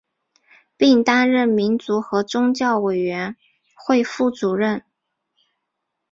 [0.77, 3.35] 并担任民族和宗教委员
[3.75, 4.83] 会副主任。